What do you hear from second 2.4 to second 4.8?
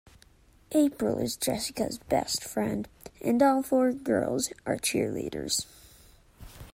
friend, and all four girls are